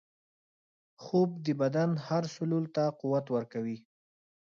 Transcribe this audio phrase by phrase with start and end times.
[1.03, 3.77] خوب د بدن هر سلول ته قوت ورکوي